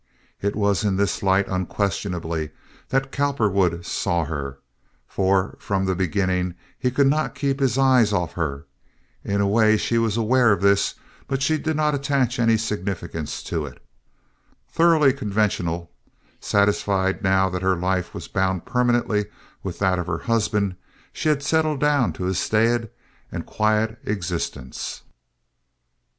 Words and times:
It 0.41 0.55
was 0.55 0.83
in 0.83 0.95
this 0.95 1.21
light, 1.21 1.47
unquestionably, 1.47 2.49
that 2.89 3.11
Cowperwood 3.11 3.85
saw 3.85 4.25
her, 4.25 4.57
for 5.07 5.55
from 5.59 5.85
the 5.85 5.93
beginning 5.93 6.55
he 6.79 6.89
could 6.89 7.05
not 7.05 7.35
keep 7.35 7.59
his 7.59 7.77
eyes 7.77 8.11
off 8.11 8.33
her. 8.33 8.65
In 9.23 9.41
a 9.41 9.47
way, 9.47 9.77
she 9.77 9.99
was 9.99 10.17
aware 10.17 10.51
of 10.51 10.61
this 10.61 10.95
but 11.27 11.43
she 11.43 11.59
did 11.59 11.75
not 11.75 11.93
attach 11.93 12.39
any 12.39 12.57
significance 12.57 13.43
to 13.43 13.67
it. 13.67 13.79
Thoroughly 14.67 15.13
conventional, 15.13 15.91
satisfied 16.39 17.21
now 17.21 17.47
that 17.51 17.61
her 17.61 17.75
life 17.75 18.11
was 18.15 18.27
bound 18.27 18.65
permanently 18.65 19.27
with 19.61 19.77
that 19.77 19.99
of 19.99 20.07
her 20.07 20.17
husband, 20.25 20.77
she 21.13 21.29
had 21.29 21.43
settled 21.43 21.79
down 21.79 22.11
to 22.13 22.25
a 22.25 22.33
staid 22.33 22.89
and 23.31 23.45
quiet 23.45 23.99
existence. 24.03 25.03